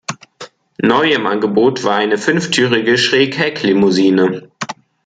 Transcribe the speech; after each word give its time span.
Neu 0.81 1.11
im 1.11 1.27
Angebot 1.27 1.83
war 1.83 1.93
eine 1.95 2.17
fünftürige 2.17 2.97
Schräghecklimousine. 2.97 4.49